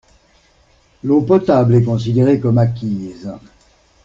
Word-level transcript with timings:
L'eau 1.03 1.21
potable 1.21 1.75
est 1.75 1.83
considérée 1.83 2.39
comme 2.39 2.57
acquise. 2.57 3.29